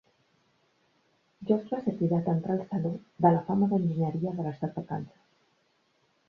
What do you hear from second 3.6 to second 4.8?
d'enginyeria de l'estat